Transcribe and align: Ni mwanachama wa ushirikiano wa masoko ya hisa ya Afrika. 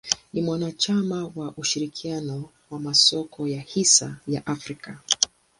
Ni 0.33 0.41
mwanachama 0.41 1.31
wa 1.35 1.51
ushirikiano 1.57 2.49
wa 2.71 2.79
masoko 2.79 3.47
ya 3.47 3.61
hisa 3.61 4.15
ya 4.27 4.45
Afrika. 4.47 4.99